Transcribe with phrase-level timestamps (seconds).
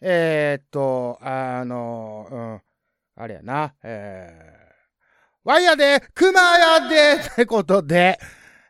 [0.00, 2.60] えー、っと、あの、うん、
[3.16, 8.18] あれやな、えー、ワイヤで、クマやでってことで、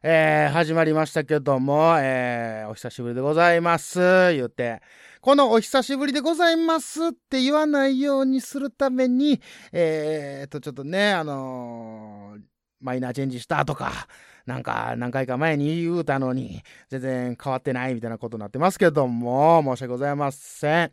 [0.02, 3.98] えー、始まりましたけども、えー、お久しぶりでございます、
[4.34, 4.82] 言うて。
[5.22, 9.40] このお久しぶりでございますって言わないようにするために、
[9.72, 12.40] えー、っと、ちょっとね、あのー、
[12.82, 14.06] マイナーチェンジしたとか、
[14.44, 20.92] なんか何回か前に言うたのに、全然変わってないみたいなことになってますけども、申し訳ございません。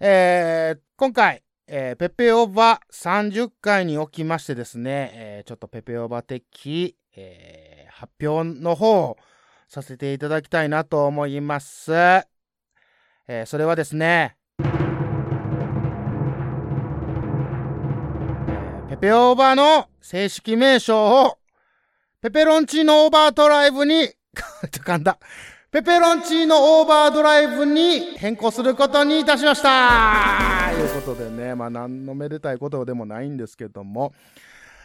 [0.00, 9.16] えー、今回、えー、ペペオバ30回におきましてですね、えー、ちょっとペペオバ的、えー、発表の方を
[9.68, 11.92] させていただきたいなと思います。
[11.92, 14.36] えー、それはですね、
[18.88, 21.38] ペペオーバーの正式名称を
[22.20, 24.08] ペペロンチーノオーバードライブに、
[24.70, 25.18] 噛んだ。
[25.74, 30.70] ペペロンチーノオーバードライブに変更することにいたしました。
[30.72, 34.14] ということでね、まあ何のめでたいことでもないんですけども、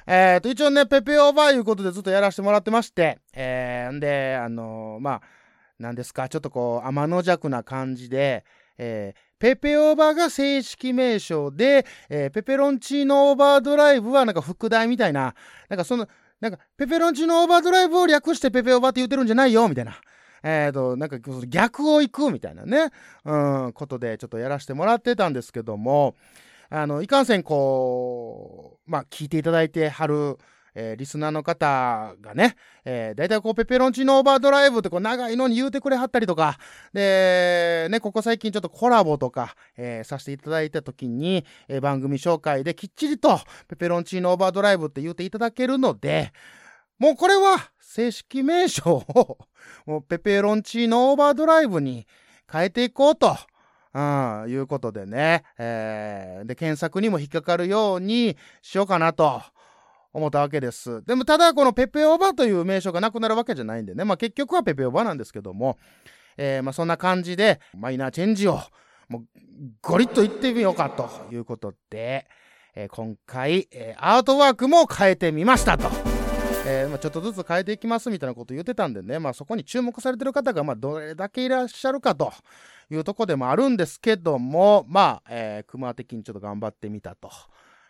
[0.08, 5.22] え、ー、と、一応ね、ペペオーバーいうことでずっとやらせてもらってまして、えー、んで、あのー、まあ、
[5.78, 8.44] なんですか、ちょっとこう、天の弱な感じで、
[8.80, 15.36] えー、ペペオーバーが正式名称で、えー、ペペロンチーノオーバードライブはなんか副題みたいな、
[15.70, 16.08] なんかその、
[16.40, 19.96] なんか、ペペロンチーノオーバードライブを略してペペオーバーって言ってるんじゃないよ、みたいな。
[20.44, 22.92] えっ、ー、と、なんか逆を行くみたいなね、
[23.26, 26.16] うん、ことでちょっとやらせてもらってたんですけども、
[26.70, 30.38] あの、いかんせんこう、まあ、聞いていただいてはる、
[30.76, 36.60] えー、リスナーの方がね、えー、だいたいこう、ペペロンチーノオーバードライブってこう、長いのに言うてくれはったりとか、
[36.94, 46.32] で、ね、ここ最近ちょっとコラボとか、えー、させていただいた時に、えー、番組紹介できっちりと、ペペロンチーノオーバードライブって言うていただけるので、
[47.00, 49.38] もうこれは正式名称を
[49.86, 52.06] もうペペロンチーノオーバードライブに
[52.52, 53.36] 変えていこうと。
[53.92, 59.42] うん、いうことでね、えー、で、検索にも引っかかるようにしようかなと
[60.14, 61.04] 思ったわけです。
[61.06, 65.80] でも、ただ、このペペオバという名称がなくなるわけじゃないんでね、まあ結局はペペオバなんですけども、
[66.38, 68.60] えー、まあそんな感じで、マイナーチェンジを、
[69.08, 69.24] もう、
[69.82, 72.28] ゴリッといってみようかということで、
[72.76, 76.09] えー、今回、えー、アートワークも変えてみましたと。
[76.72, 82.32] えー、ま、ちょっとずつ変えていきますみたいなこと言ってたんでね、まあ、そこに注目されてる方が、まあ、どれだけいらっしゃるかと
[82.92, 87.32] いうとこでもあるんですけども、まあ、えー、熊的にちょっと頑張ってみたと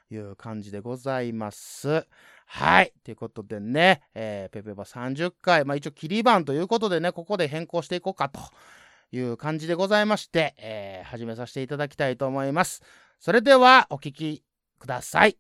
[0.10, 2.08] いう感じでございます。
[2.46, 2.94] はい。
[3.04, 8.40] ということでね、えー、ペペバ30回、まあ一応切り番ということでね、ここで変更していこうかと
[9.12, 12.82] いう感じでございまして、えー、始めさせていただきたいと思います。
[13.20, 14.42] それではお聴き
[14.80, 15.38] ください。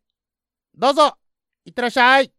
[0.77, 1.15] どうぞ、
[1.63, 2.38] いってらっしゃい。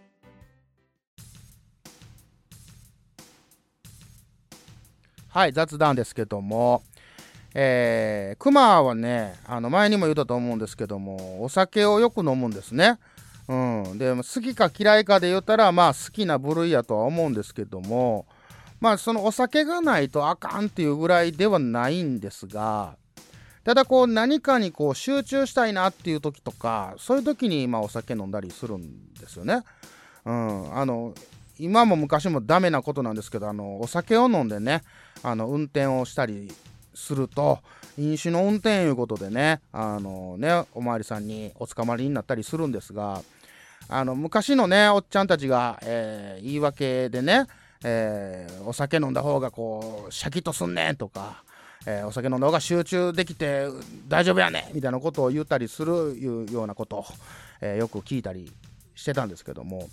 [5.31, 6.83] はい、雑談ですけども、
[7.53, 12.99] えー、クマはね、あの前にも言ったと思うんですけども、お酒をよく飲むんですね。
[13.47, 13.55] う
[13.93, 13.97] ん。
[13.97, 18.25] で、好きか嫌いかで言ったら、まあ好きな部類やとは思うんですけども、
[18.81, 22.97] まあそのお酒がないとあかんっていうぐらいではないんですが、
[23.63, 29.61] ただこう何かにこう集中したいなっていう時とか、そういう時にまお酒飲んだりするんですよね。
[30.25, 30.77] うん。
[30.77, 31.13] あの、
[31.63, 34.81] 今も昔もダメなことなんですけど、あの、お酒を飲んでね、
[35.23, 36.51] あの運転をしたり
[36.93, 37.59] すると
[37.97, 43.21] 飲酒の運転いうことでねあのねお巡りさんにお捕まりになったりするんですが
[43.89, 47.47] あの昔のねおっちゃんたちが、えー、言い訳でね、
[47.83, 51.43] えー、お酒飲んだ方がこうシャキッとすんねんとか、
[51.85, 53.67] えー、お酒飲んだ方が集中できて
[54.07, 57.05] 大丈夫やねみたいなことを言ったりするいうようなことを、
[57.61, 58.51] えよく聞いたり
[58.95, 59.89] してたんですけども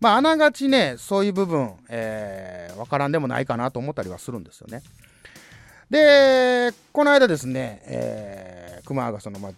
[0.00, 4.82] まあ、あながちね、そういう部分、えー、わからんでもないかなと思ったりはするんですよね。
[5.90, 9.52] で、この間ですね、えー、熊がその、まあ、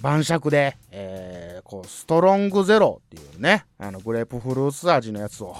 [0.00, 5.56] 晩酌で、えー、こう、ストロングゼロっていうね、あの、グレープフルーツ味のやつを、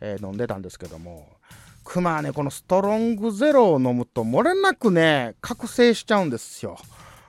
[0.00, 1.26] えー飲んでたんですけども、
[1.84, 6.76] クマはね、このストロングゼロを飲むと、漏れなくね、覚醒しちゃうんですよ。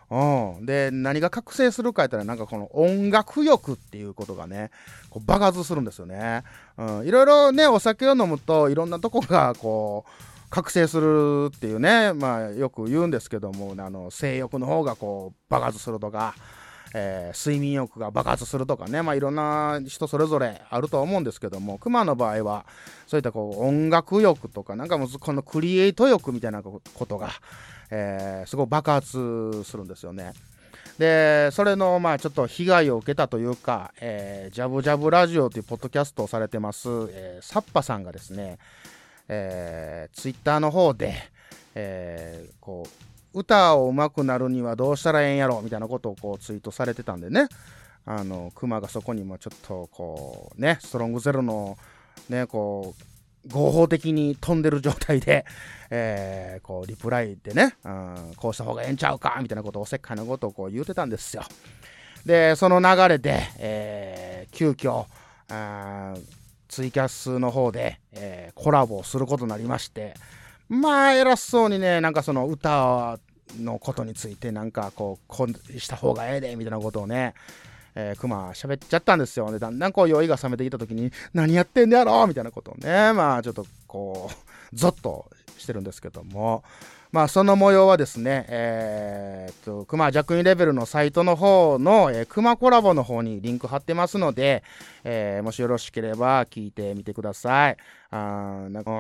[0.10, 0.66] うん。
[0.66, 4.72] で、何が覚醒するかやったら、なんかこの音楽欲っていうことがね、
[5.10, 6.44] こう爆発するんですよね。
[6.78, 7.08] うん。
[7.08, 16.36] いろいろね、お酒を飲むと、いろんなとこが、こう、覚醒するっていうね、まあ、よく言うんですけども、あの、性欲の方がこう、爆発するとか、
[16.94, 22.66] えー睡眠欲が爆発するとかね、まあ、いろんな人それぞれあるとは思うんですけども、熊の場合は、
[23.08, 27.30] そういったこう音楽欲とか、なんかもうこのクリエイト欲みたいなことが、
[27.90, 30.34] えーすごい爆発するんですよね。
[30.98, 38.58] で、それの、まあ、ちょっと被害を受けたというか、えージャブジャブラジオというポッドキャストをされてます、えーサッパさんがですね、
[39.28, 41.14] えーツイッターの方で、
[41.76, 42.88] えーこ
[43.34, 47.48] う、歌を上手くなるにはどうしたらええんやろみたいなことをこうツイートされてたんでね、
[48.06, 51.78] あの、クマがそこにもちょっとこう、ね、ストロングゼロの、
[52.30, 53.04] ね、こう、
[53.52, 55.46] 合法的に飛んでる状態で、
[55.90, 61.44] えーこう、リプライでね、うん、こうした方がええんちゃうかみたいなことをおせっかいなことをこう言うてたんですよ。
[62.26, 65.06] で、その流れで、えー急遽、
[65.50, 66.14] あ
[66.68, 70.14] ツイキャスの方で、えーコラボをすることになりまして、
[70.70, 73.20] まあ、偉そうにね、なんかその歌
[73.62, 77.34] のことについて、なんかこう、こうした方がええで、みたいなことをね、
[78.00, 79.52] えー、クマ喋っちゃったんですよ。
[79.52, 84.36] で、だんだんこう酔いが冷めてきた時に、何やってんだやろみたいなことをね、まあちょっとこう、
[84.72, 85.26] ゾッと
[85.58, 86.64] してるんですけども、
[87.12, 94.64] まあその模様はですね、えー、っと、クマジャレベルのサイトの方の、えー、クマコラボの方にリンク貼ってますので、
[95.04, 97.78] えーもしよろしければ聞いてみてください。
[98.12, 98.92] あーなんか、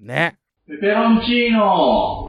[0.00, 0.36] うん、ね。
[0.68, 2.28] ペペロンチーノ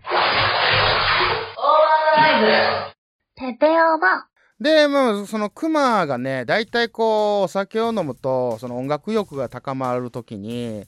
[3.35, 4.34] ペペオバ。
[4.65, 10.87] で、まあ、そのクマがね、大体こう、お酒を飲むと、その音楽欲が高まるときに、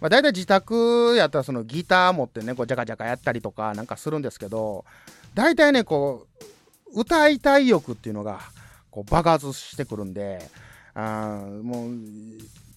[0.00, 4.84] まあ、大体自宅やったらそのギター持ってね、こう、ジャカジャカやったりとかなんかするんですけど、
[5.34, 6.26] 大体ね、こ
[6.96, 8.40] う、歌いたい欲っていうのが、
[8.90, 10.40] こう、爆発してくるんで、
[10.94, 11.92] あもう、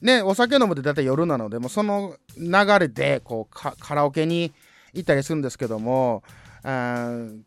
[0.06, 4.53] ね、お酒飲むって大体夜なので、もうその流れで、こう、カラオケに
[4.94, 6.21] 行ったりするんですけども、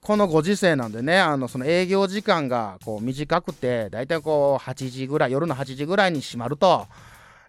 [0.00, 6.86] このご時世なんでね、あのその営業時間がこう短くて、大体こう8時ぐらい、夜の8時ぐらいに閉まると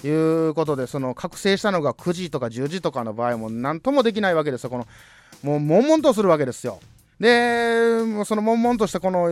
[0.04, 4.72] いうことで、その覚醒したのが9時とか10時とかの場合も何ともできないわけですよ。
[4.72, 4.88] この
[5.44, 6.80] もう悶々とするわけですよ。
[7.20, 9.32] で、もうその悶々としたこの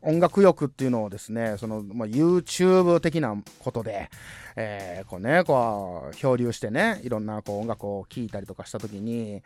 [0.00, 4.08] 音楽欲っていうのをですね、その、まあ、YouTube 的なことで、
[4.56, 9.42] えーこうね、こう、漂流してね、いろんなこう音楽を聴いたりとかしたときに、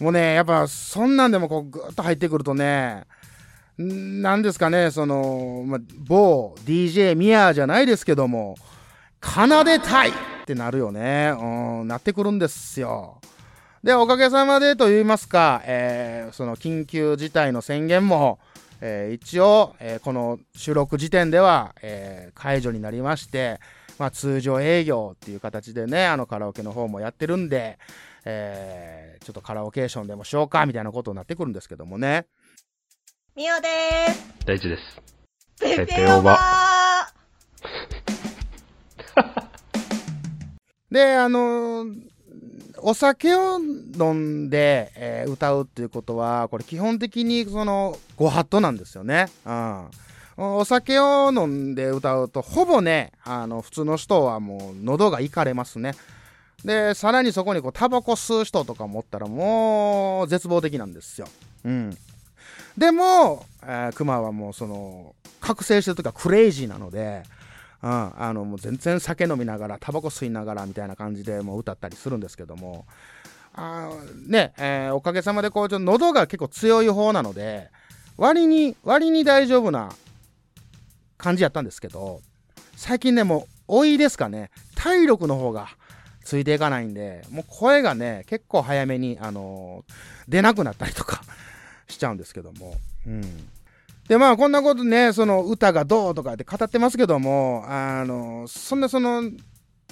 [0.00, 3.04] もうね、やっぱそんなんでもこうぐっと入ってくるとね、
[3.80, 8.56] んなんですかね、その、ま、某 DJ ミヤじゃないですけども、
[9.22, 10.12] 奏でたいっ
[10.46, 11.32] てなるよね。
[11.38, 13.20] うん、なってくるんですよ。
[13.82, 18.38] で、おかげさまでと言いますか、えーその緊急事態の宣言も、
[18.80, 23.60] えー一応、えーこの収録時点では、え解除になりまして、
[23.98, 27.78] まあ、通常営業っていう形でね、あのカラオケの方もやってるんで、
[28.24, 32.26] えーちょっとカラオケーションでもしようかみたいなことになってくるんですけどもね。
[33.36, 34.82] ミオでー大事です。
[35.60, 36.38] ペペオバ
[40.90, 42.12] で、あのー
[42.84, 49.26] お酒を飲んで、えー歌うっていうことは、これ基本的にその、ご法度なんですよね。
[49.46, 49.88] うん。
[50.36, 55.92] お酒を飲んで歌うと、ほぼね、あの、普通の人はもう喉がいかれますね。
[56.64, 61.26] で、さらにそこにこう、タバコ吸う人とかもおったらもう、絶望的なんですよ。
[61.64, 61.96] うん。
[62.76, 67.24] でも、えー、クマはもうその、覚醒してる時はクレイジーなので、
[67.82, 72.86] うん、あのもう全然酒飲みながらタバコ吸いながらみたいな感じでもう歌ったりするんですけども
[73.54, 73.90] あ
[74.26, 77.68] ね、えーおかげさまでこうちょ喉が結構強い方なので
[78.16, 79.92] 割に割に大丈夫な
[81.18, 82.20] 感じやったんですけど
[82.76, 85.68] 最近ねもう老いですかね体力の方が
[86.24, 89.92] ついていかないんでもう声がね結構早めに、あのー
[90.28, 91.22] 出なくなったりとか
[91.88, 92.76] しちゃうんですけども。
[93.06, 93.22] うん。
[94.08, 99.22] でまあこんなことねその歌がどうとかって語ってますけどもあのそんなその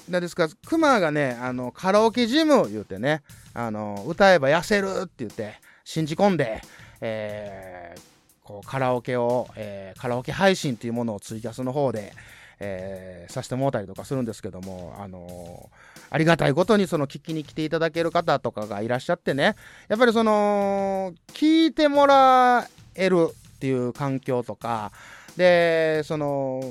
[0.08, 3.22] 何ですかクマがねあのカラオケジム言うてね
[3.54, 6.60] あの歌えば痩せるって言って信じ込んで、
[7.00, 8.00] えー
[8.42, 12.12] こうカラオケを、えーカラオケ配信っていうものをツイキャスの方で、
[12.58, 15.70] えーさせてもらったりとかするんですけども、あの
[16.10, 19.56] ありがたいことにその聞きに来ていただける方とかがいらっしゃってね
[19.88, 24.92] やっぱりその聞いてもらえるっていう環境とか
[25.36, 26.62] でその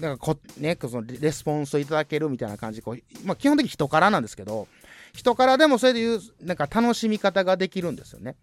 [0.00, 4.66] なんかこ、ね、そのレスポンスをいただけるみたいな感じこう、まあ、基本的に人からなんですけど、
[5.14, 8.36] 人からでもそれでいう、なんか楽しみ方ができるんですよね。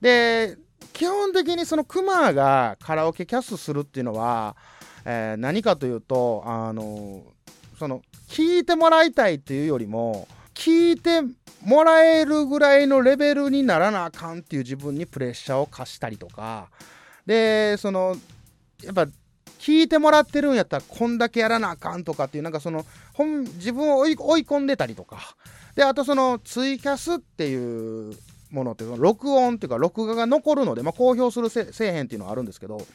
[0.00, 0.56] で、
[0.92, 4.56] 基本的にそのクマがカラオケキャスするっていうのは、
[5.04, 7.24] えー、何かというと、あの
[7.78, 11.22] その、聞いてもらいたいっていうよりも、聞いて
[11.62, 16.68] もらえるぐらいのレベルにならなあかんっていう自分にプレッシャーを課したりとか、
[17.26, 18.16] で、その、
[18.82, 19.06] やっぱ、
[19.58, 25.36] 聞いてもらってるんやったらこんだけやらなあかんとかっていうなんかその本自分を追い込んでたりとか。
[25.74, 28.14] であとそのツイキャスっていう
[28.50, 32.86] ものって録音っていうか録画が残るので、まあ、公表するせえへんっていうのはあるんですけど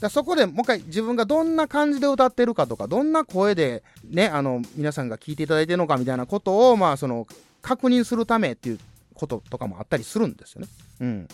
[0.00, 7.26] だそこでもう一回自分がどんな感じで歌ってるかとかどんな声でねあの皆さんが聞いていただいてるのかみたいなことをまあその
[7.62, 8.78] 確認するためっていう
[9.14, 10.68] こととかもあったりするんですよね。
[11.00, 11.28] うん。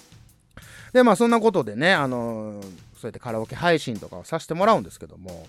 [0.92, 2.61] でまあそんなことでねあの
[2.95, 5.47] そうやってカラオケ配信とかをさせてもらうんですけども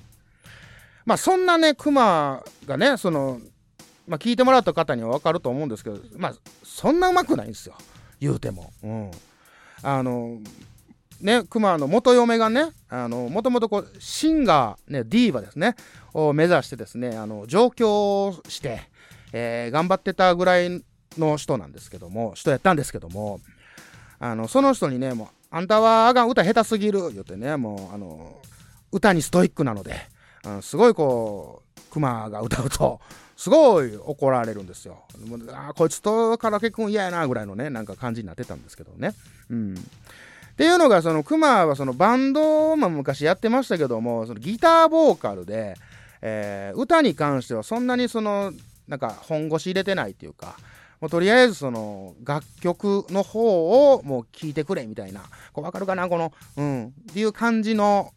[1.05, 3.39] まあそんなねクマがねその
[4.07, 7.75] まあ聞いてもらった方には分かると思うんですけどまあそんなうまくないんですよ
[8.19, 8.71] 言うても。
[8.83, 9.11] うん。
[9.83, 10.39] あの
[11.23, 15.75] ね、クマの元嫁がね、あの、もともとこう、シンガー、ね、ディーバですね、
[16.13, 18.81] を目指してですね、あの、上京して、
[19.31, 20.83] えー、頑張ってたぐらい
[21.17, 23.39] の人なんですけども、人やったんですけども、
[24.19, 28.37] あの、その人にね、もう、あんたはあがん歌下手すぎる、言ってね、もう、あの、
[28.91, 29.95] 歌にストイックなので、
[30.45, 32.99] うん、すごいこう、クマが歌うと、
[33.37, 35.03] すごい怒られるんですよ。
[35.53, 39.13] あこいつとカラケ君嫌やなぐらいのね、なんか感じになってたんですけどね。
[39.49, 39.75] うん。
[40.53, 45.75] っていうのが、そのクマはそのバンドも昔やってましたけども、そのギターボーカルで、
[46.21, 48.53] えー、歌に関してはそんなにその、
[48.87, 50.55] なんか本腰入れてないっていうか、
[51.01, 55.21] もうとりあえずその楽曲の方をもう聴いてくれみたいな、
[55.53, 58.13] こうわかるかなこの、うん、っていう感じの、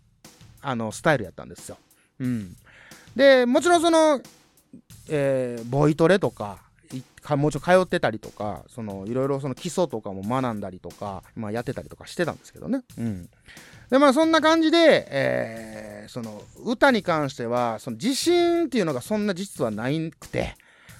[0.61, 1.79] あの、スタイルやったんですよ。
[2.21, 2.55] うん。
[3.17, 4.21] で、もちろんその、
[5.09, 6.66] えー、ボイトレとか、
[7.27, 12.83] かもうちょ通ってたりとか、その、いろいろその基礎とかも学んだりとか、まあやってたりとかしてたんですけどね。
[12.99, 13.29] うん。
[13.91, 20.55] で、まあそんな感じで、えー、その、歌に関しては、その自信っていうのがそんな実はないくて、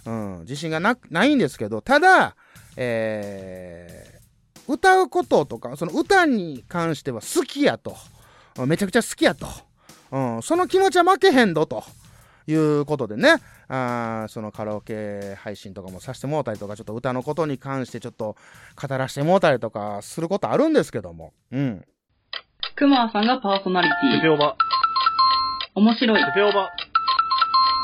[0.05, 2.37] うん、自信がなないんですけど、ただ、
[2.77, 7.97] えー、歌うこととか、その歌に関しては好きやと。
[8.67, 9.47] めちゃくちゃ好きやと。
[10.11, 11.85] うん、その気持ちは負けへんどと。
[12.47, 13.37] いうことでね、
[13.69, 18.37] あそのカラオケ配信とかもさせてもうたりとか、ちょっと歌のことに関してちょっと
[18.81, 21.33] 語らせてもうたりとかすることあるんですけども。
[21.51, 21.85] うん。
[22.77, 24.17] クマさんがパーソナリティ。
[24.21, 24.57] ペペオバ。
[25.75, 26.25] 面白い。
[26.25, 26.71] ペペオバ。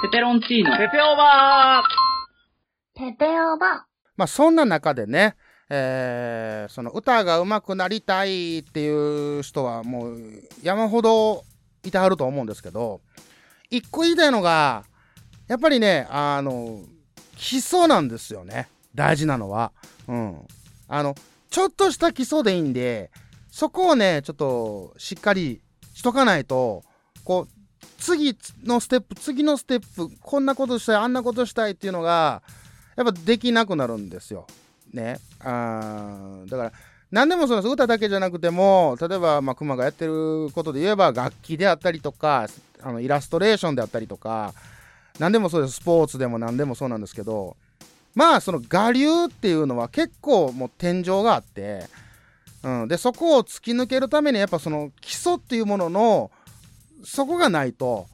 [0.02, 0.76] ペペロンチーノ。
[0.76, 1.83] ペペオバ
[2.95, 3.87] ペペオバ。
[4.16, 5.37] まあそんな中でね、
[5.71, 10.19] えー、その歌が上手くなりたいっていう人はもう
[10.62, 11.45] 山ほど
[11.85, 13.00] いてはると思うんですけど、
[13.73, 14.85] 一個言いたいのが、
[15.49, 16.83] やっぱりね、あの、
[17.37, 18.69] 基礎なんですよね。
[18.95, 19.73] 大事なのは。
[20.07, 20.38] うん。
[20.88, 21.14] あの、
[21.49, 23.11] ちょっとした基礎でいいんで、
[23.50, 25.62] そこをね、ちょっとしっかり
[25.95, 26.85] しとかないと、
[27.25, 32.43] こう、次のステップ、次のステップ、こんなことしたい、あんなことしたいっていうのが、
[32.97, 34.47] やっぱできなくなるんですよ。
[34.93, 35.19] ね。
[35.41, 36.73] あだから、
[37.11, 37.69] 何でもそうです。
[37.69, 42.49] 歌だけじゃなくても、例えば、まあ、熊がやってることで言えば、楽器であったりとか、
[42.83, 44.55] あのイラストレーションであったりとか
[45.19, 45.75] 何でもそうです。
[45.75, 47.57] スポーツでも何でもそうなんですけど
[48.15, 51.85] まあその我流っていうのは結構もう天井があって、
[52.62, 56.31] うん、でそこを突き抜けるためにやっぱその基礎っていうものの
[57.05, 58.07] そこがないと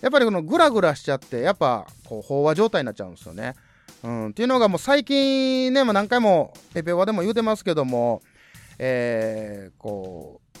[0.00, 3.54] やっぱりこのグラグラしちゃってやっぱこう飽和状態になっちゃうんですよね。
[4.02, 8.20] うん、っていうのがもう最近ね、まあ、何回もペペワでも言うてますけども、
[8.78, 10.58] えー、こう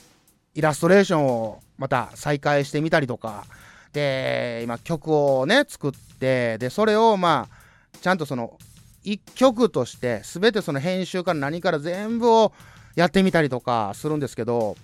[0.54, 3.44] イラストレーションをまた再開してみたりとか、
[3.92, 8.58] で、今曲をね、作って、で、それをまあ、ちゃんとその、
[9.02, 12.52] 一曲として、すべてその編集から何から全部を
[12.96, 14.76] やってみたりとかするんですけど、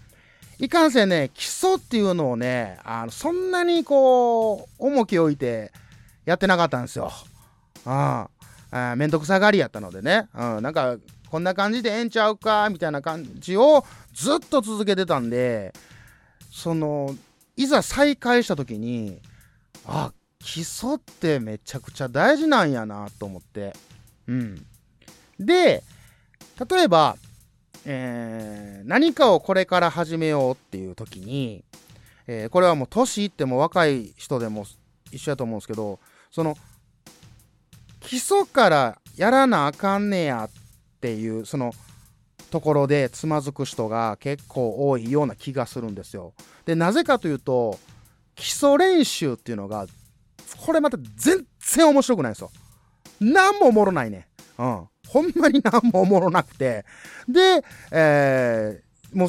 [0.58, 5.72] いかんせんね、基礎っていうのをね、あのそんなにこう、重きを置いて
[6.26, 7.10] やってなかったんですよ。
[7.86, 7.92] うん。
[7.92, 10.96] あめんどくさがりやったのでね、うん、なんか、
[11.30, 15.72] こんな感じでええんちゃうか、みたいな感じをずっと続けてたんで、
[16.50, 17.14] その
[17.56, 19.20] いざ再開した時に
[19.86, 23.72] あ基礎ってめちゃくちゃ大事なんやなと思って。
[24.26, 24.66] うん。
[25.38, 25.82] で
[26.70, 27.16] 例えば、
[27.86, 31.64] えー、何かをこれから始めようっていう時に、
[32.26, 34.66] えー、これはもう年いっても若い人でも
[35.10, 35.98] 一緒やと思うんですけど
[36.30, 36.56] その
[38.00, 40.50] 基礎からやらなあかんねやっ
[41.00, 41.72] ていうその
[42.50, 46.34] ところでつまずく人が結構多いような気がするんですよ。
[46.66, 47.78] でなぜかというと
[48.40, 49.86] 基礎練習っていうのが、
[50.64, 52.50] これまた全然面白くないんですよ。
[53.20, 54.28] なんもおもろないね。
[54.58, 54.88] うん。
[55.06, 56.86] ほんまになんもおもろなくて。
[57.28, 59.28] で、えー、もう、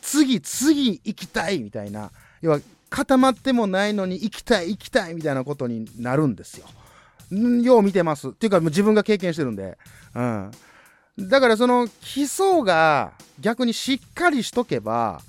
[0.00, 2.10] 次、次行きたいみたいな。
[2.40, 6.66] 要は、固まってもないのに行きたい行きたいみたいなことになるんですよ。
[7.62, 8.28] よう見てます。
[8.28, 9.76] っていうか、もう自分が経験してるんで。
[10.14, 10.50] うん。
[11.18, 15.20] だからその基礎が逆にしっかりしとけば、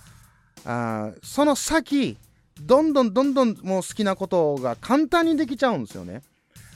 [0.65, 2.17] あその先、
[2.62, 6.24] どんどんどんどんもう好きなことが簡単にできちゃうんですよね。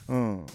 [0.08, 0.46] うん。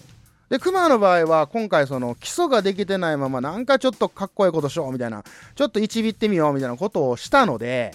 [0.50, 5.24] で、熊の場合は今回その基礎ができてないままなんかちょっとかっこいいことしようみたいな、
[5.56, 7.94] ちょっと一ビってみようみたいなことをしたので、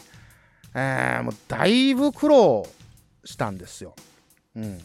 [0.75, 2.67] えーもうだいぶ苦労
[3.25, 3.95] したんですよ。
[4.55, 4.79] うん。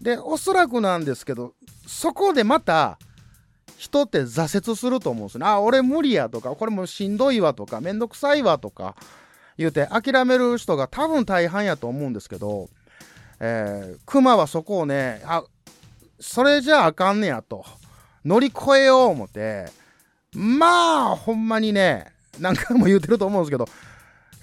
[0.00, 1.54] で、おそらくなんですけど、
[1.86, 2.98] そこでまた、
[3.80, 5.46] 人って挫折すると思うんですね。
[5.46, 8.94] あ、俺無理やとか、これもしんどいわとか、めんどくさいわとか、
[9.56, 12.68] 言うて諦める人が多分大半やと思うんですけど、
[13.40, 15.44] えー、熊はそこをね、あ、
[16.18, 17.64] それじゃあかんねやと、
[18.22, 19.70] 乗り越えよう思って、
[20.34, 23.66] まあ、ほんまにね、何回も言うてると思うんですけど、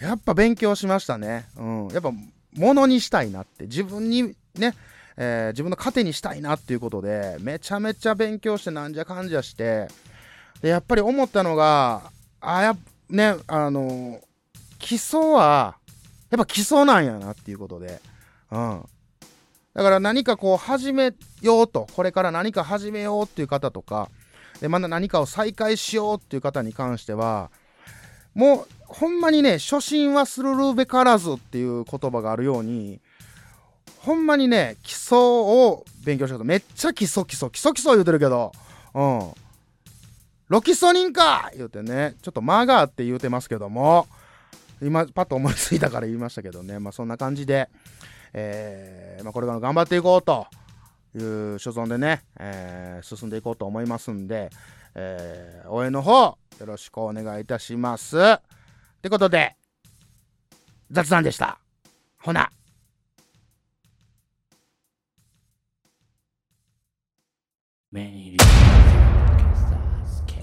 [0.02, 1.46] やっぱ勉強しましたね。
[1.58, 1.88] うん。
[1.90, 2.12] やっぱ、
[2.56, 4.74] ものにしたいなって、自分にね、
[5.18, 9.88] えー自分の糧にしたいなっていうことで、めちゃめちゃ勉強してなんじゃかんじゃして、
[10.62, 12.78] で、やっぱり思ったのが、あ、や
[13.10, 14.22] ね、あの、
[14.80, 15.78] 基礎は、
[16.30, 18.00] やっぱ基礎なんやなっていうことで、
[18.52, 18.86] うん。
[19.74, 24.10] だから何かこう始めようと、これから何か始めようっていう方とか、
[24.60, 27.52] で、まだ何かを再開しようっていう方に関しては、
[28.34, 33.00] もう、ほんまにね、初心はするるべからずっていう言葉があるように、
[34.08, 38.54] ほんまにね、基礎を勉強したこと、めっちゃ基礎基礎、基礎基礎言うてるけど、
[38.94, 39.34] うん。
[40.48, 44.08] ロキソニンか言うてね、ちょっと間があって言うてますけども、
[44.82, 47.70] 今、パッと思いついたから言いましたけどね、まあそんな感じで、
[48.32, 50.48] えーまあ、これから頑張っていこうと
[51.14, 51.18] い
[51.56, 54.52] う所存でね、えー進んでいこうと思いますんで、
[54.96, 58.18] えー応援の方、よろしくお願いいたします。
[58.18, 58.40] っ
[59.02, 59.58] てことで、
[60.92, 61.60] 雑談でした。
[62.20, 62.50] ほな。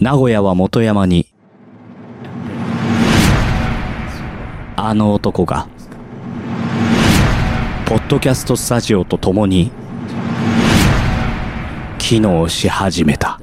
[0.00, 1.26] 名古屋は元山に、
[4.76, 5.66] あの男が、
[7.86, 9.70] ポッドキャストスタジオと共に、
[11.98, 13.40] 機能し始めた。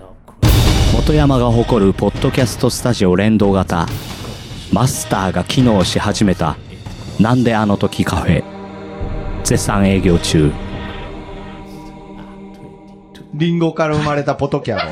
[0.94, 3.88] 元山が誇るポッドキャストスタジオ連動型、
[4.72, 6.58] マスターが機能し始めた、
[7.20, 8.44] なんであの時カフェ、
[9.44, 10.52] 絶賛営業中。
[13.34, 14.92] リンゴから生まれたポトキャロ。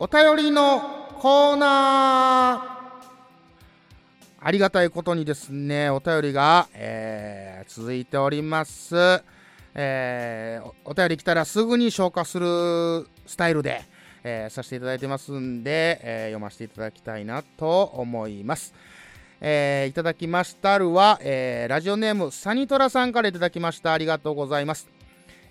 [0.00, 0.80] お便りの
[1.20, 2.78] コーナー
[4.40, 8.94] ありがたいことにですね、お便りが、えー続いております。
[9.74, 13.82] えーおお便り来たらすぐに消化するスタイルで、
[14.24, 18.74] えーさせていただいてますんで、えー読ませていただきたいなと思います。
[19.40, 23.92] えーいただきましたるは、えーラジオネームサニトラさんからいただきました。
[23.92, 24.88] ありがとうございます。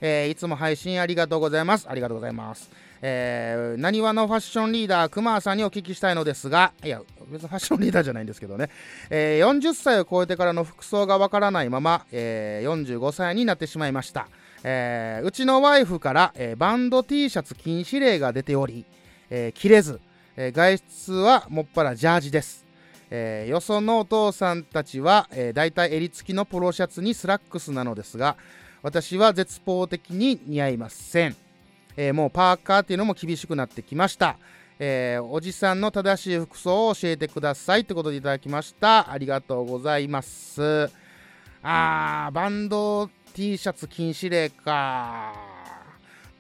[0.02, 1.88] えーいつも配信ありがとうございます。
[1.90, 2.70] ありがとうございます。
[3.02, 7.00] えー、なにわのファッションリーダー、くまーさんにお聞きしたいのですが、いや、
[7.32, 8.70] 別にファッションリーダーじゃないんですけどね、
[9.12, 14.28] えー40歳を超えてからの服装がわからないまま、えー45歳になってしまいました。
[14.64, 18.86] えーうちのワイフから、えーバンド T シャツ禁止令が出ており、
[19.30, 20.00] えー着れず、
[20.36, 22.66] えー外出はもっぱらジャージです。
[23.10, 28.36] えーよそのお父さんたちは、えー、大体襟付きのポロシャツにスラックスなのですが、
[28.84, 31.36] 私は絶望的に似合いません。
[31.96, 34.38] えーもうパーカーっていうのも厳しくなってきました。
[34.80, 39.12] えーおじさんの正しい服装を教えてくださいということでいただきました。
[39.12, 40.90] ありがとうございます。
[41.64, 45.32] あー、バンド T シャツ禁止令か。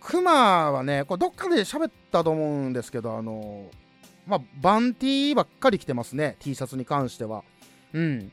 [0.01, 3.69] クマはね、これどっかで喋ったと思うんですけど、あの、
[4.25, 7.43] まあ、バン T ばっかり着てますね、T シャツに関しては。
[7.93, 8.31] うん。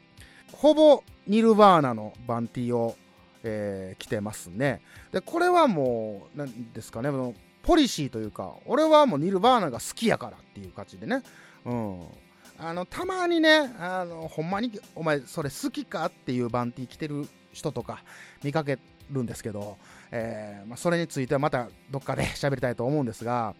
[0.54, 2.96] ほぼニルバーナのバン T を、
[3.42, 4.80] えー着てますね。
[5.12, 7.10] で、これはもう、なんですかね、
[7.62, 11.22] ポリシーというか、俺はもうニルバーナが好きやからっていう感じでね。
[11.66, 12.06] うん。
[12.56, 18.04] あの、たまにね、あの、ほんまに、お前、それ好きかっていうバンティ着てる人とか
[18.42, 18.78] 見かけ
[19.10, 19.78] るんですけど、
[20.10, 23.54] えーまあ、それについてはまたどっかで喋りたいと思うんですが、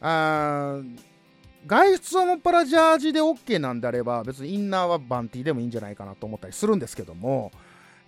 [0.00, 0.80] あ
[1.66, 7.50] 外出はもっぱらジャージで OK なんであれば、別にインナーはバンティーでもいいんじゃないかなと思ったりするんですけども、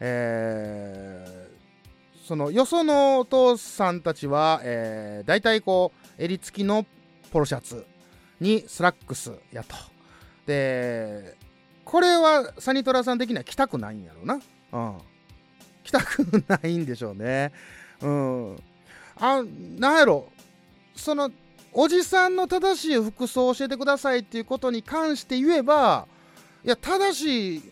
[0.00, 1.54] えー
[2.24, 6.86] そのよそのお父さんたちは、えー、大体こう襟付きの
[7.30, 7.86] ポロシャツ
[8.40, 9.76] にスラックスやと。
[10.46, 11.36] で、
[11.84, 14.40] これはサニトラさん的には着たくないんやろな。
[14.74, 14.98] うん。
[15.84, 17.52] 着たくないんでしょうね。
[18.02, 18.56] うん。
[19.16, 19.42] あ、
[19.78, 20.28] なんやろ。
[20.96, 21.30] その、
[21.72, 26.06] おじさんの正しい服装を教えてくださいっていうことに関して言えば、
[26.64, 27.62] いや、正しい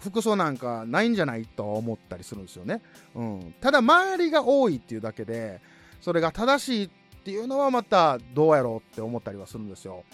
[0.00, 2.82] 服装なんかないんじゃないと思ったりするんですよね。
[3.14, 3.54] うん。
[3.60, 5.60] ただ、周りが多いっていうだけで、
[6.00, 6.88] それが正しいっ
[7.24, 10.04] ていうのはまたどうやろうって思ったりはするんですよ。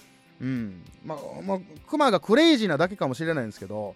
[0.41, 0.83] うん。
[1.05, 3.95] まあ、まあ、クマがクレイジーなだけかもしれないんですけど、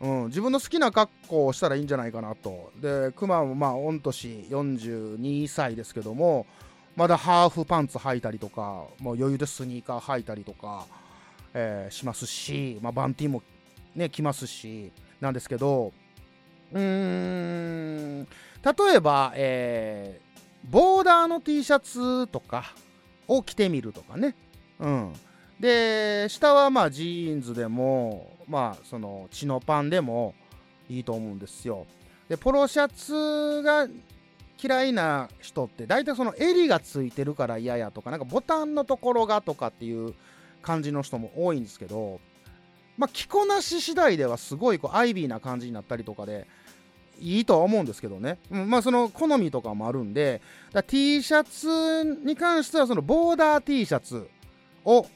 [0.00, 2.72] うん、自分の好きな格好をしたらいいんじゃないかなと。
[2.80, 6.46] で、クマもまあ、御年42歳ですけども、
[6.94, 10.86] まだハーフパンツ履いたりとか、もう余裕でスニーカー履いたりとか、
[11.54, 13.42] えーしますし、まあ、バンティーも
[13.96, 15.92] ね、着ますし、なんですけど、
[16.72, 20.28] うーん、例えば、えー
[20.64, 22.74] ボーダーの T シャツとか
[23.26, 24.34] を着てみるとかね。
[24.78, 25.12] うん。
[25.60, 30.34] で、下はまあジーンズでも、まあそのチノパンでも
[30.88, 31.86] いいと思うんですよ。
[32.28, 33.86] で、ポロシャツが
[34.62, 40.14] 嫌いな人って大体その襟がついてるから嫌やとか、なんかボタンのところがとかっていう
[40.62, 42.20] 感じの人も多いんですけど、
[42.96, 46.46] まあ着こなし次第ではすごいこうアイビーな感じになったりとかで、
[47.20, 50.40] いいとは思うんですけどね、うん、まあその好みとかもあるんで
[50.72, 54.28] だ T シャツに関してはそのボーダー T シャツ
[54.84, 55.06] を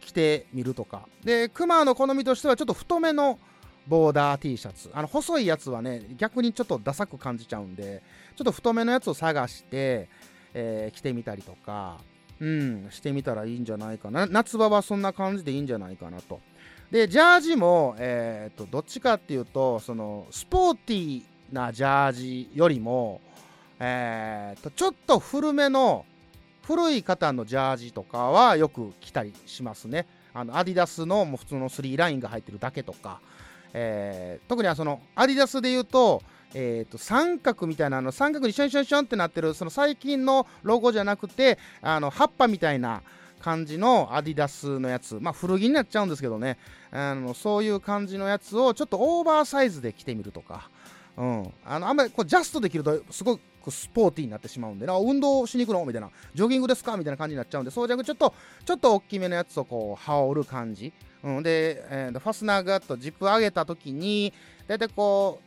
[0.00, 1.06] 着てみるとか。
[1.24, 3.38] でクマの好みとしてはちょっと太めの
[3.86, 4.90] ボーダー T シャツ。
[4.92, 8.02] あの細いやつはね逆にちょっとダサく感じちゃうんで
[8.36, 10.08] ちょっと太めのやつを探して、
[10.54, 11.98] えー着てみたりとか。
[12.40, 14.26] うんしてみたらいいんじゃないかな。
[14.26, 16.40] 夏場はそんな感じでいいんじゃないかなと。
[16.90, 23.20] でジャージも、えー、とどっちかっていうとそのスポーティーなジャージよりも、
[23.78, 26.04] えー、とちょっと古めの
[26.62, 30.06] 古い方のジャージとかはよく着たりしますね。
[30.32, 33.20] あのアディダスのもう普通の3ラインが入ってるだけとか、
[33.72, 36.22] えー特にそのアディダスで言うと,、
[36.54, 43.02] えー、と三角みたいなあの三角にシュンシュンシュンってなってるその最近のロゴじゃなくてあの葉っぱみたいな
[43.40, 46.58] 感じのアディダスのやつまあ古着になっちゃうんですけどね
[46.90, 50.68] あのそういう感じのやつをちょっとオーバーサイズで着てみるとか。
[51.16, 55.84] うん、あのあんまりこうジャストできるとすごくスポーティーになってしまうんでな運動しに行くの？
[55.84, 56.10] みたいな。
[56.34, 56.96] ジョギングですか？
[56.96, 58.32] みたいな感じになっちゃうんでそうじゃなくちょっと
[58.64, 60.92] ちょっと大きめのやつをこう羽織る感じ、
[61.22, 64.32] うん、で、えーファスナーがとジップ上げた時に
[64.66, 65.44] 大体こう、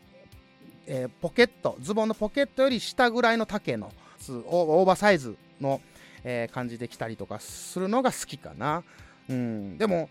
[0.85, 3.91] えーポケットズボンのポケットより下ぐらいの丈の
[4.27, 5.81] オーバーサイズの、
[6.23, 8.83] えー感じで着たりとかするのが好きかな、
[9.29, 10.09] うん、でも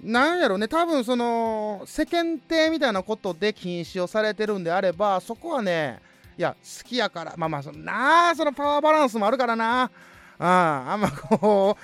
[0.00, 6.00] なんやろね、多分その世間体みたいなことで禁止をされてるんであれば、そこはね、
[6.38, 9.90] いや、好きやから、まあまあ、そなあ、そのパワーバランスもあるからな、
[10.38, 11.76] ああんまこ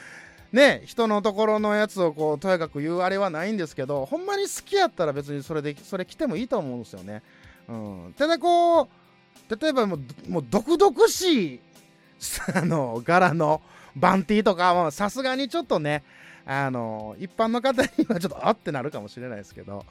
[0.53, 7.23] う、ね、人のところのやつをこうとやかく言うあれはないんですけど、ほんまに好きやったら別にそれで、それ着てもいいと思うんですよね。
[7.69, 8.89] うん、ただこう、
[9.61, 11.61] 例えばもう、もう毒々しい、
[12.55, 13.61] あの、柄の
[13.95, 16.03] バンティーとかはさすがにちょっとね、
[16.51, 19.85] あの一般の方にはちょっとあってなるかもしれないですけど、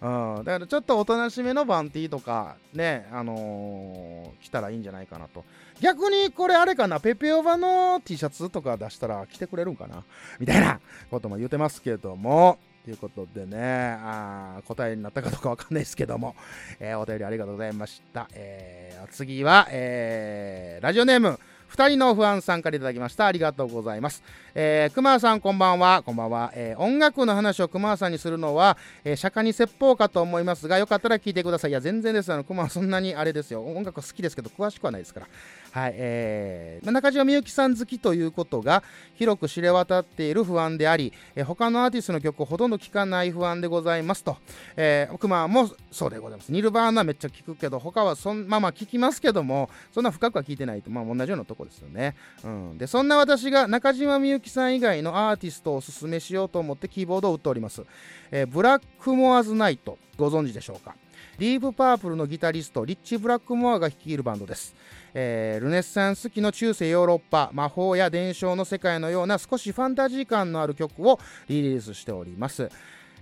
[0.00, 0.08] う
[0.42, 5.44] ん、だからちょっとおとなしめのバンティーとかね、あのー着たらいいんじゃないかなと。
[5.80, 10.04] 逆にこれあれかな、ペペオバの T シャツとか出したら着てくれるんかな？
[10.38, 10.78] みたいな
[11.10, 12.58] ことも言ってますけども。
[12.84, 16.36] ということでね、あ答えになったかどうかわかんないですけども、
[16.78, 18.28] えーお便りありがとうございました。
[18.34, 21.40] えー次は、えーラジオネーム、
[21.74, 23.26] 2人の不安さんからいただきました。
[23.26, 24.22] ありがとうございます。
[24.54, 26.04] えー、熊さんこんばんは。
[26.04, 26.52] こんばんは。
[26.54, 31.72] えー音楽の話を熊さんにするのは、えー釈迦に説法かと思いますが、よかったら聞いてください。
[31.72, 32.32] いや、全然です。
[32.32, 33.64] あの、熊はそんなにあれですよ。
[33.64, 35.26] 音楽好きですけど、詳しくはないですから。
[35.74, 35.94] はい。
[35.96, 38.84] えー中島みゆきさん好きということが
[39.16, 44.36] 広く知れ渡っている不安であり、えー他のアーティストの曲をほとんど聴かない不安でございますと。
[44.76, 46.52] えー、熊もそうでございます。
[46.52, 52.14] ニルバーナめっちゃ聞くけど、他はそんまあまあ聞きますけども、そんな深くは聞いてないと、まあ同じようなとこですよね。
[52.44, 52.78] うん。
[52.78, 57.82] で、そんな私が中島みゆきさん以外のアーティストをおすすめしようと思ってキーボードを打っております。
[58.30, 60.94] えーブラックモアズナイト、ご存知でしょうか？
[61.38, 64.74] ディープパープルのギタリスト、リッチ・ブラックモアが率いるバンドです。
[65.14, 71.18] えールネッサンス期の中世ヨーロッパ魔法や伝承の世界のような少しファンタジー感のある曲を
[71.48, 72.68] リリースしております、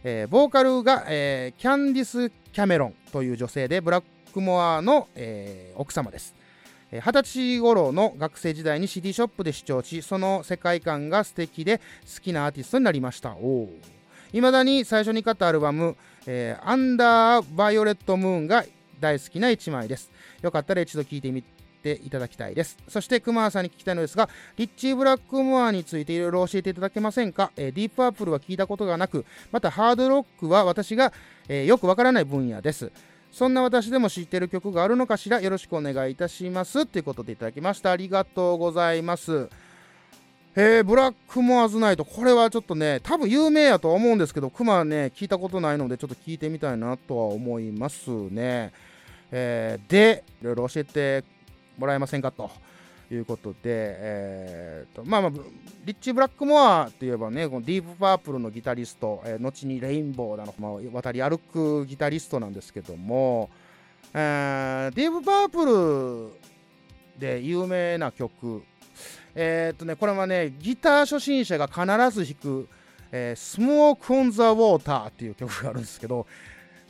[0.02, 6.34] えーボーカルが、えーキャンディス・キャメロンという女性でブラックモアの、えー奥様です。
[6.92, 13.30] 二十歳頃の学生時代に CD ショップで視聴しその世界観が素敵で好きなアーティストになりました。
[13.30, 13.32] い
[14.40, 18.64] まだに最初に買ったアルバム「えーアンダー・バイオレット・ムーン」が
[19.00, 22.78] 大好きな一枚ですよかったら一度聴いてみていただきたいです。
[22.86, 31.12] そして、熊さんに聞きたいのですが、リッチー・ブラックモアについていろいろ教えていただけませんか、えーディープアップルは聞いたことがなく、またハードロックは私が、
[31.48, 32.92] えーよくわからない分野です。
[33.32, 35.40] そんな私でも知ってる曲があるのかしら？
[35.40, 36.86] よろしくお願いいたします。
[36.86, 37.90] ということでいただきました。
[37.90, 39.48] ありがとうございます。
[40.54, 48.70] えー、ブラックモアズナイト、これはちょっとね、多分有名やと思うんですけど、クマね、聞いたことないので、ちょっと聞いてみたいなとは思いますね。
[49.30, 51.24] えーで、いろいろ教えて
[51.78, 52.50] もらえませんかと
[53.10, 55.30] いうことで、えーとまあまあ、
[55.86, 63.48] リッチ・ブラックモアといえばね、このディープパープルのギタリスト、えー後にレインボーだの、まあ、渡り歩くギタリストなんですけども、
[64.12, 68.62] えーディープパープルで有名な曲、
[69.34, 72.68] えーっとね、これはね、ギター初心者が必ず弾く、
[73.10, 76.26] えー、スモーク・オン・ザ・ウォーターっていう曲があるんですけど、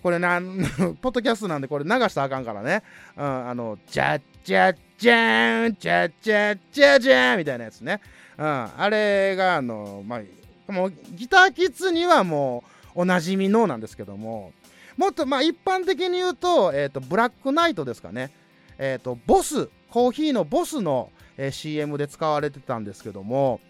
[0.02, 0.40] これな、
[1.00, 2.82] ポッドキャストなんでこれ流したらあかんからね。
[3.16, 8.00] うん、あの、ジャッジャッジャーン、ジャッジャッジャジャーンみたいなやつね。
[8.36, 10.20] うん、あれが、あの、ま
[10.68, 12.64] あ、もうギターキッズにはも
[12.96, 14.52] うおなじみのなんですけども、
[14.96, 18.32] もっと、まあ、一般的に言うと、えーっと、ブラックナイトですかね。
[18.78, 23.60] えーと、ボス、コーヒーのボスの、えー CM で使われてたんですけども、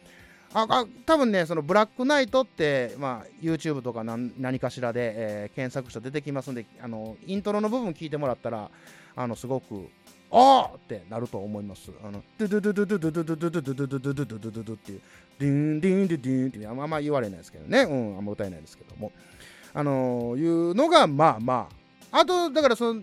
[0.54, 8.70] ああ多分ね、そのブラックナイトって、まあ、YouTube とか何何かしらで、えー検索したら出てきますんであの、イントロの部分聞いてもらったら、
[9.16, 9.88] あのすごく、
[10.30, 11.90] あーってなると思います。
[12.02, 15.00] あの、ドゥドゥドゥドゥドゥドゥドゥドゥドゥドゥドゥドゥドゥドゥドゥドゥドゥドゥっていう、
[15.38, 19.12] ドゥンドゥンドゥドゥンってあんまあんま言われないですけどね、うん、あんま歌えないですけども、
[19.74, 21.68] あのいうのが、まあま
[22.10, 23.02] あ、あと、だからその、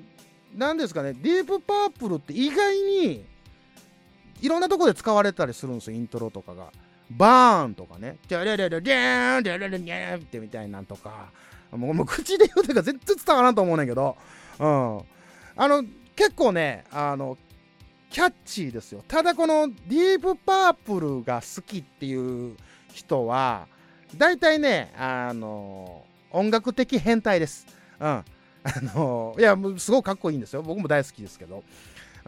[0.55, 3.25] なんですかね、ディープパープルって意外に、
[4.41, 6.71] いろんなとこで使われたりするんですよ、イントロとかが。
[7.09, 11.29] バーンとかね、ジャレレレジャーン、ジャレレレーンってみたいなんとか、
[11.71, 14.15] もうもう口で言うてか全然伝わらんと思うねんけど、
[14.59, 14.99] うん。
[15.55, 15.83] あの、
[16.15, 17.37] 結構ね、あの、
[18.09, 19.03] キャッチーですよ。
[19.07, 22.55] ただこのディープパープルが好きっていう
[22.93, 23.67] 人は、
[24.17, 27.67] 大体ね、あの、音楽的変態です。
[27.99, 28.07] うん。
[28.07, 28.25] あ
[28.95, 30.61] の、いや、すごくかっこいいんですよ。
[30.61, 31.63] 僕も大好きですけど。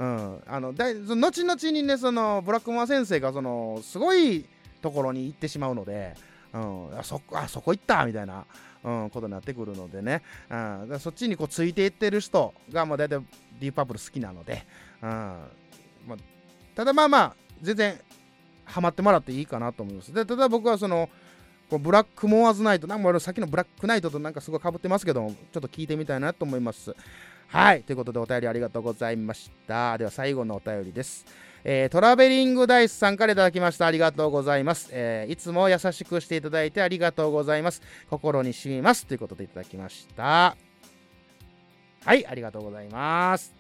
[0.01, 4.45] うん、あのだいその後々にねそのブラックモア先生がそのすごい
[4.81, 6.15] ところに行ってしまうので、
[6.55, 8.45] うん、あそこあそこ行ったみたいな、
[8.83, 13.19] うん、ことになってくるのでね、うん、だそっちにこうついていってる人がまあ大体
[13.59, 14.65] ディープパープル好きなので、
[15.03, 15.09] うん。
[15.09, 16.17] まあ、
[16.75, 17.99] ただまあまあ全然
[18.65, 20.11] ハマってもらっていいかなと思います。
[20.11, 21.09] でただ僕はその
[21.69, 26.95] こうブラックモアズナイトなんかさっきのブラックナイトとなんかすごい被ってますけどちょっと聞いてみたいなと思います。
[27.47, 27.84] はい。
[27.84, 29.97] ということでお便りありがとうございました。
[29.97, 31.25] では最後のお便りです。
[31.63, 33.86] えートラベリングダイスさんからいただきました。
[33.86, 37.82] ありがとうございます、えーいつも優しくしていただいてありがとうございます。
[38.10, 39.06] 心に染みます。
[39.06, 40.56] ということでいただきました。
[42.06, 42.25] はい。
[42.25, 43.54] ありがとうございます。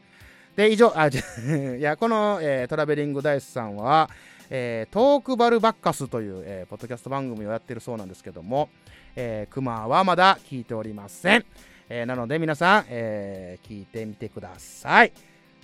[0.55, 1.21] で、以上、あ、じゃ
[1.77, 4.09] いや、この、えートラベリングダイスさんは、
[4.49, 8.69] えートークバルバッカスという、えーポッドキャスト番組をやってるそうなんですけども、
[9.15, 11.45] えークマはまだ聞いておりません。
[11.93, 15.11] えーなので皆さん、えー聞いてみてください。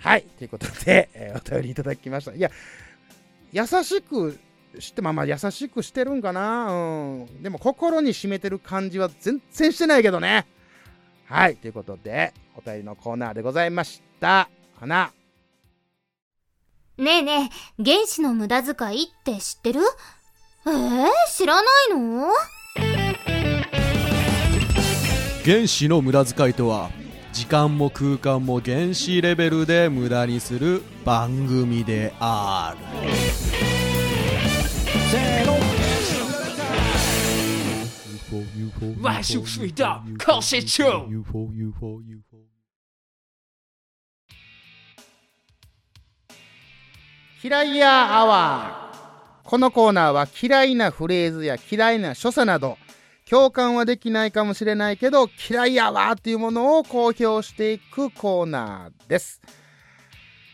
[0.01, 0.23] はい。
[0.23, 2.33] ということで、 えーお便りいただきました。
[2.33, 2.51] いや、
[3.53, 4.37] 優しく
[4.77, 6.65] して、まあまあ優しくしてるんかな。
[6.69, 7.41] うん。
[7.41, 10.45] でも心に締めてる感じは全然してないけどね。
[11.27, 11.55] はい。
[11.55, 14.49] ということで、お便りのコーナーでございました。
[14.81, 15.13] 花。
[16.97, 19.79] ねえねえ、原子の無駄遣いって知ってる？
[20.65, 22.27] えー、知らないの？
[25.47, 26.91] 原子の無駄遣いとは
[27.31, 32.83] 時間も空間も原子レベルで無駄にする番組である。
[39.01, 42.37] 万事水道考试中 UFO UFO UFO
[47.41, 51.31] 嫌いやアワーこのコーナーは嫌いなフレー。
[51.31, 52.77] ズや嫌いな所作など
[53.29, 59.41] 共感はできないかもしれないけど嫌いやわっていうものを公表していくコーナーです。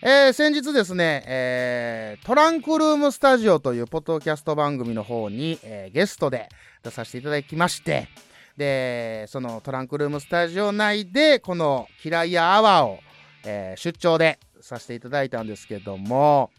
[0.01, 6.49] えー先日ですね、えートランクルームスタジオというポッドキャスト番組の方に、えーゲストで
[6.83, 8.09] 出させていただきまして、
[8.57, 12.99] で、そのトランクルームスタジオ内でこの嫌いやアワーを、
[13.45, 16.49] えー出張でさせていただいたんですけども、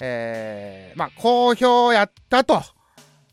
[0.00, 2.62] えーまあ、好評やったと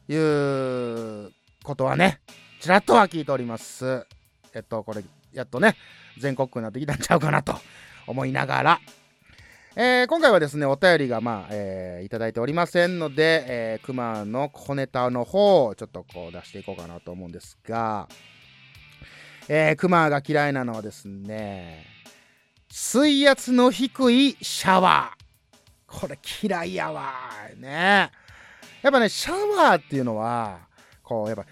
[0.08, 1.32] いう
[1.68, 2.22] ことはね、
[2.62, 4.08] ちらっとは聞いております。
[4.54, 5.04] えっと、これ、
[5.34, 5.76] やっとね、
[6.18, 7.56] 全国区になってきたんちゃうかなと
[8.08, 8.80] 思いながら、
[9.76, 18.08] えー今回はですね、お便りが、まあ、えーいただいておりませんので、えー、熊の小ネタの方をちょっとこう出していこうかなと思うんですが、
[19.50, 21.86] えー、熊が嫌いなのはですね、
[22.72, 25.28] 水圧の低いシャワー。
[25.86, 27.14] これ嫌いやわ
[27.58, 28.12] ね
[28.82, 30.68] やっぱねシャワーっていうのは
[31.02, 31.46] こうやっぱ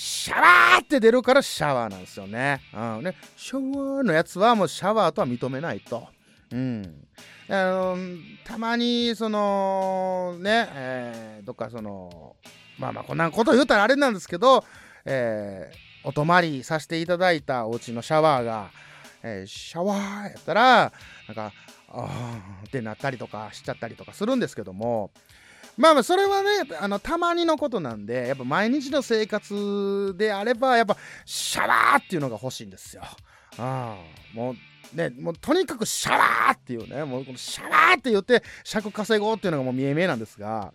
[0.00, 6.06] シャワーって出るからシャワーなんですよね,、うん、ねシャワーのやつはもうシャワーとは認めないと。
[6.52, 7.04] うん。
[7.48, 7.96] あの
[8.44, 12.36] たまにそのね、えー、どっかその
[12.78, 14.64] まあまあこんなこと言うたらあれなんですけど、
[15.04, 18.70] えー、お泊まりさせていただいたお家のシャワーが、
[19.24, 20.92] えー、シャワーやったら
[21.26, 21.52] なんか
[21.88, 25.10] あーってなったりとかしちゃったりとかするんですけども
[25.78, 33.02] まあまあそれはねあのたまにのことなんでやっぱ毎日の生活であればやっぱシャワーっていうのが欲しいんですよ。
[33.58, 33.96] あ
[34.34, 34.54] もう
[34.96, 40.72] ね、もうとにかくシャワーっていうね、もうこのシャワーって言って尺稼ごうっていうのがもう見え見えなんですが、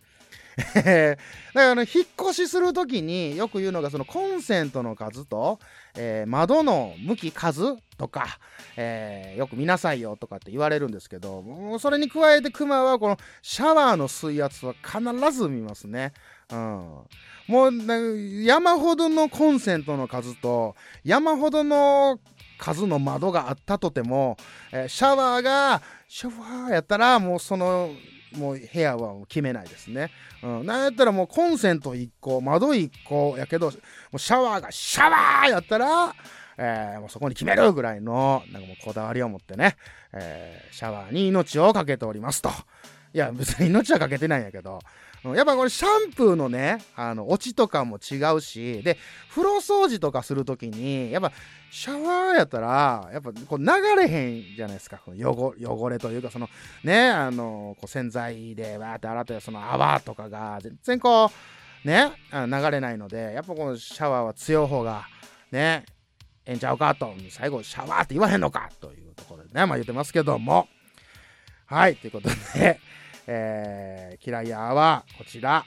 [0.76, 1.18] だか
[1.54, 5.60] らあの引っ越しするときによく言うのがそのコンセントの数と、
[5.95, 8.39] えー窓の向き数とか、
[8.77, 15.01] えーよく見なさいよとかって言われるんですけどもうそれに加えてクマはこのシャワーの水圧は必
[15.32, 16.13] ず見ますね。
[16.51, 16.58] うん、
[17.47, 17.95] もうな
[18.43, 22.19] 山ほどのコンセントの数と山ほどの
[22.60, 24.38] 数の窓があったとても、
[24.71, 27.89] えーシャワーがシャワーやったらもうその
[28.38, 30.12] もう部屋はもう決めないですね。
[30.41, 33.74] うん、なんやったらもうコンセント1個窓1個やけども
[34.13, 36.15] うシャワーがシャワーやったら、
[36.58, 39.76] えーもうそこに決めるぐらいのなんかもうこだわりを持ってね、
[40.13, 42.50] えーシャワーに命を懸けておりますと。
[43.13, 44.80] いや別に命はかけてないんやけど、
[45.24, 48.98] やっぱこれシャンプーのねあの落ちとかも違うしで
[49.30, 51.32] 風呂掃除とかするときにやっぱ
[51.72, 54.98] シャワーやったらやっぱこう流れへんじゃないですか。
[54.98, 56.50] この汚汚れというかその
[56.84, 61.32] ねあのこう洗剤でわーって洗ってその泡とかが全然こ
[61.86, 65.06] うね流れないのでやっぱこのシャワーは強い方が
[65.52, 65.86] ね
[66.46, 67.14] ええんちゃうかと。
[67.30, 70.68] 最後シャワーって言わへんのかというところでねまあ言ってますけども。
[71.66, 72.80] はいということで、
[73.28, 75.66] えー、嫌いやはこちら。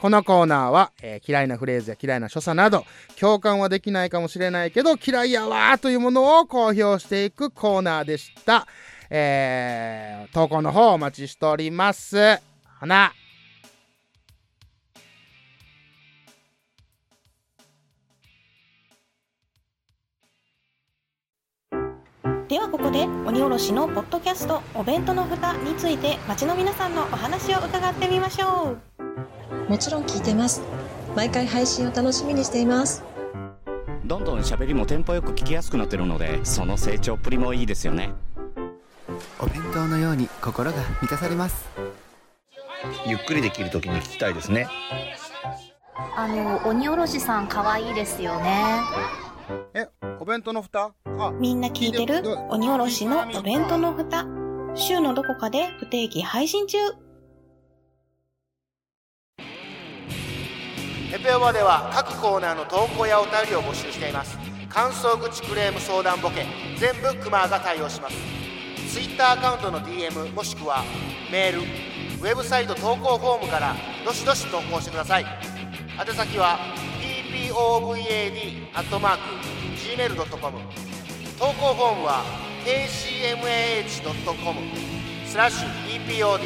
[0.00, 2.86] このコーナーは、えー嫌いなフレーズや嫌いな所作など
[3.18, 8.66] 共感はできないかもしれないけど嫌いやわーというものを公表していくコーナーでした、
[9.10, 12.40] えー投稿の方お待ちしております。
[12.78, 13.12] 花
[22.50, 29.70] ではここで鬼おろしのポッドキャストお弁当の蓋について街の皆さんのお話を伺ってみましょう。
[29.70, 30.60] もちろん聞いてます。
[31.14, 33.04] 毎回配信を楽しみにしています。
[34.04, 38.10] どんどん喋りもテンポよく聞きやすくなってるのでその成長っぷりもいいですよね。
[39.38, 41.68] お弁当のように心が満たされます。
[43.06, 44.66] ゆっくりできる時に聞きたいですね。
[46.16, 48.80] あの鬼おろしさん可愛いですよね。
[49.16, 49.19] え
[50.22, 50.92] お弁当の蓋？
[51.06, 51.32] あ。
[51.40, 52.22] みんな聞いてる？
[52.50, 54.26] 鬼おろしのお弁当の蓋。
[54.74, 56.76] 週のどこかで不定期配信中。
[61.10, 64.36] ペペオバでは各コーナーの投稿やお便りを募集しています。
[64.68, 66.44] 感想口クレーム相談ボケ
[66.76, 68.16] 全部クマが対応します。
[68.92, 70.84] ツイッターアカウントの DM もしくは
[71.32, 75.24] メールウェブサイト投稿フォームからどしどし投稿してください。
[75.98, 76.58] 宛先は
[79.80, 80.52] gmail.com
[81.38, 82.22] 投稿フォームは
[82.64, 84.56] kcmah.com
[85.26, 85.68] スラッシュ
[86.06, 86.40] epod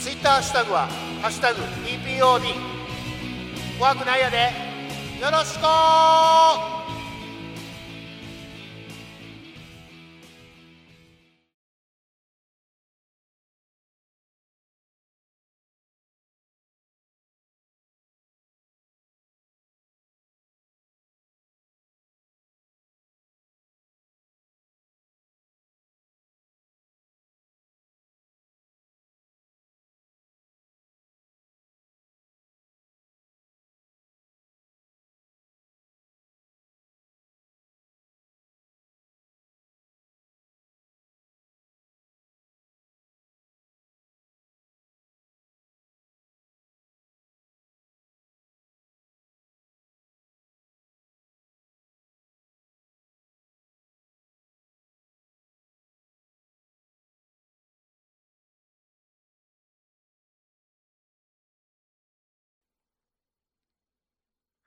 [0.00, 0.86] ツイッターハッシュタグは
[1.22, 2.42] 「ハッシュタグ #epod」
[3.78, 4.52] 怖くないやで
[5.20, 6.83] よろしく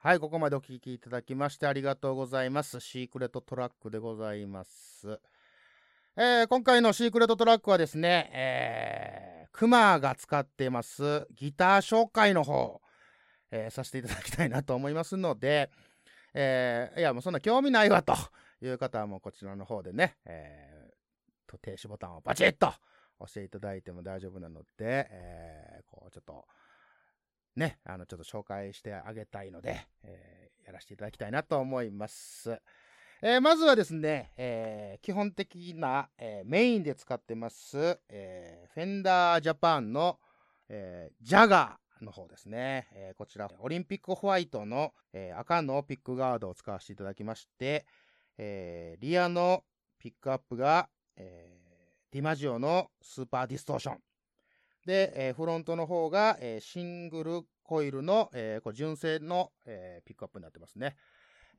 [0.07, 2.79] はい、ここまでお聞きいただきましてありがとうございます。
[2.79, 5.19] シークレットトラックでございます。
[6.15, 12.79] えー今回のシークレットトラックはですね、えー、クマが使っていますギター紹介の方、
[13.51, 15.69] えーさせていただきたいなと思いますので、
[16.33, 18.15] えーいや、もうそんな興味ないわと
[18.61, 22.67] いう方はもうこちらの方でね、えーと停止ボタンをバチッと
[23.19, 26.45] 押していただいても大丈夫なので、えー、こうちょっと、
[27.57, 32.61] ね、あの、ちょっと紹介してあげたいので、えー、やらせていただきたいなと思います。
[33.23, 40.19] えー、まずはですね、えー、基本的な、えー、メインで使ってます、え、フェンダージャパンの、
[40.69, 42.87] え、ジャガーの方ですね。
[42.93, 47.87] え、こちら、オリンピックホワイトの、え、赤のピックガードを使わせていただきまして、
[48.37, 49.63] え、リアの
[49.97, 54.06] ピックアップが、えー、ディマジオのスーパーディストーション。
[54.87, 60.95] で、えー、フロントの方が、えー、シングルコイルの、えー、これ純正の、え、ピックアップになってますね。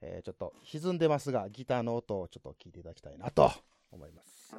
[0.01, 3.53] え、ちょっと歪んでますが、ギターの音をちょっと聞いていただきたいなと
[3.93, 4.57] 思います。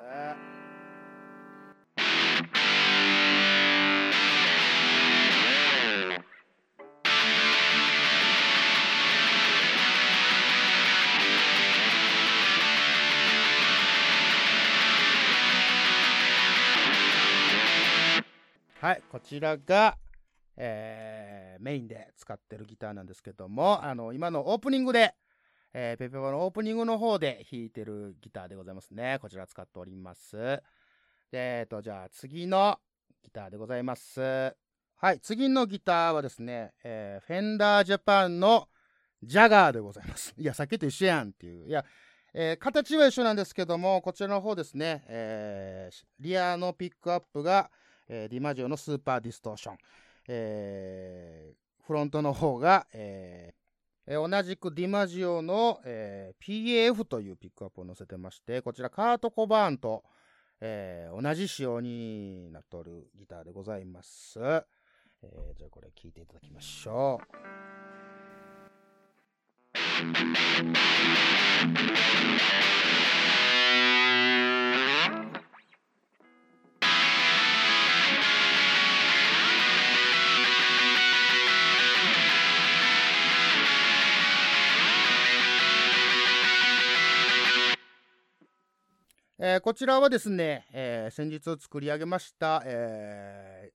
[18.81, 19.97] はい、こちらが、
[20.55, 25.15] えー、メインで使ってるギターなんですけども、あの、今のオープニングで、
[25.73, 29.17] えー、ペペバのオープニングの方で弾いてるギターでございますね。
[29.21, 30.37] こちら使っております。
[30.37, 30.61] で、
[31.33, 32.79] えっ、と、じゃあ次の
[33.21, 34.21] ギターでございます。
[34.21, 38.69] はい、次のギターはですね、えー、フェンダージャパンの
[39.21, 40.33] ジャガーでございます。
[40.39, 41.67] いや、さっきと一緒やんっていう。
[41.67, 41.83] いや、
[42.33, 47.69] えー、形は一緒なんですけども、こちらの方ですね、えー、リアのピックアップが、
[48.09, 49.77] えー、ディマジオのスーパーディストーション。
[50.27, 60.03] えー、フロントの方が、えー、同じくディマジオの、えー、PAF というピックアップを載せてまして、こちらカート・コバーンと、
[60.61, 64.39] えー、同じ仕様になっておるギターでございます。
[65.21, 67.27] えー、じゃあこれ聴いていただきましょう。
[89.41, 93.71] えー、こちらはですね、えー、先日作り上げました、え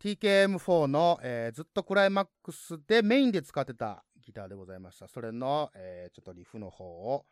[0.00, 5.08] ー、TKM4 の、えー、ずっとクライマックスでメインで使ってたギターでございました。
[5.08, 7.26] それの、えー、ちょっとリフの方を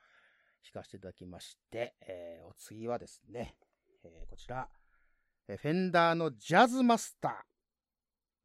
[0.64, 3.54] 弾かせていただきまして、えー、お次はですね、
[4.02, 4.68] えー、こちら、
[5.46, 7.46] えー、フェンダーのジャズマスタ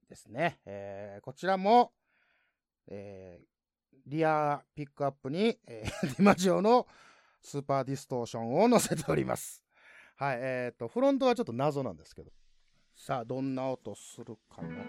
[0.06, 0.60] ーですね。
[0.64, 1.92] えー、こちらも、
[2.88, 6.86] えー、リアピックアップに、えー、ディマジオの
[7.46, 9.64] スーパーディストーションを載せております。
[10.18, 12.32] はい、えっ、ー、と、フロントはちょっと謎なんですけど。
[12.96, 14.86] さあ、どんな音するかなと。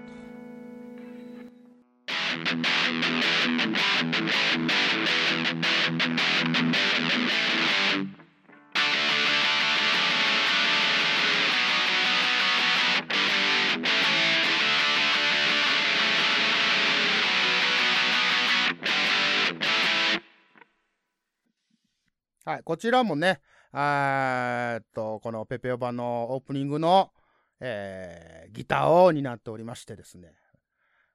[22.47, 23.40] はい、こちらもね、
[23.74, 27.11] えっと、このペペオバのオープニングの、
[27.59, 30.32] えー、ギターを担っておりましてですね、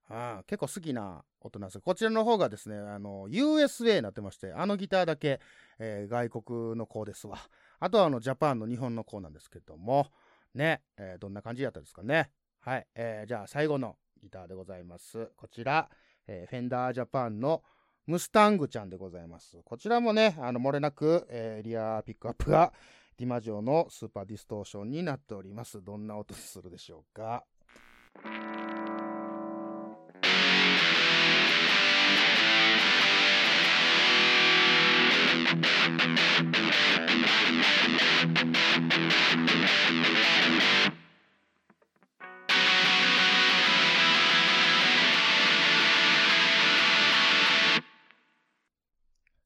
[0.09, 5.39] あ結構好きな音なんですこちらの方がですね、あの、USA になってまして、あのギターだけ、
[5.79, 7.37] えー、外国の子ですわ。
[7.79, 10.07] あとはあの、ジャパンの日本の子なんですけども、
[10.53, 12.29] ね、えー、どんな感じだったですかね。
[12.59, 15.31] はい、えー、じゃあ最後のギターでございます。
[15.37, 15.89] こちら、
[16.27, 17.63] えー、フェンダージャパンの
[18.11, 19.57] ムスタングちゃんでございます。
[19.65, 22.71] こちらもね、あの、漏れなく、えー、リアピックアップが
[23.17, 25.81] ディマジオのスーパーディストーションになっております。
[25.83, 27.43] どんな音するでしょうか？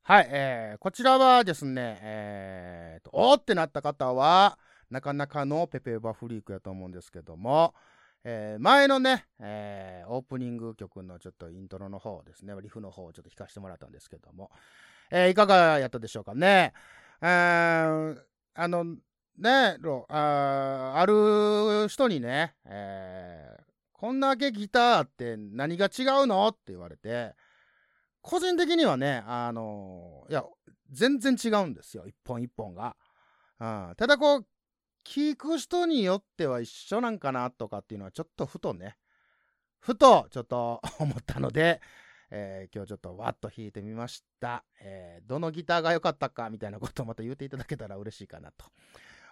[0.07, 4.59] はい、えー、こちらはですね、えーと、おーってなった方は、
[4.91, 7.73] なかなかのペペーバフリークやと思うんですけども、
[8.23, 14.51] えー、前のね、えー、オープニング曲のちょっとイントロの方ですね、リフの方をちょっと弾かせてもらったんですけども、
[15.09, 16.73] えー、いかがやったでしょうかね。
[17.23, 18.17] えー、
[18.53, 18.99] あの、ね、
[20.09, 27.33] あある人にね、えー、こんだけギターって何が違うのって言われて、
[28.25, 30.43] 個人的にはね、あのー、いや、
[30.91, 32.95] 全然違うんですよ、一本一本が。
[33.59, 34.45] うん、ただこう、
[35.05, 38.97] 聞く人によっては一緒なんかなとかっていうのはちょっとふとね、
[39.79, 41.79] ふとちょっと 思ったので、
[42.31, 45.29] えー、今日ちょっとわっと弾いてみました、えー。
[45.29, 48.65] どのギターが良かったかみたいなことをまた言っていただけたら嬉しいかなと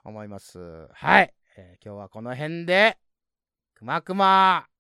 [0.04, 0.88] 思います。
[0.92, 1.34] はい。
[1.58, 3.00] えー今日はこの辺で、
[3.74, 4.73] くまくま。